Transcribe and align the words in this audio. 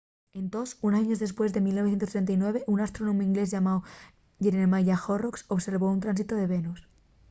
entós 0.41 0.69
unos 0.87 0.97
años 1.03 1.21
depués 1.23 1.51
en 1.53 1.63
1639 1.65 2.59
un 2.73 2.77
astrónomu 2.85 3.21
inglés 3.29 3.49
llamáu 3.53 3.79
jeremiah 4.43 5.01
horrocks 5.05 5.45
observó 5.55 5.87
un 5.95 6.01
tránsitu 6.03 6.33
de 6.37 6.49
venus 6.53 6.79